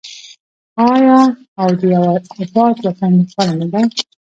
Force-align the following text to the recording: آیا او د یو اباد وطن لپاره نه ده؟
آیا 0.93 1.19
او 1.61 1.69
د 1.79 1.81
یو 1.95 2.05
اباد 2.43 2.75
وطن 2.85 3.11
لپاره 3.21 3.53
نه 3.59 3.67
ده؟ 3.71 3.81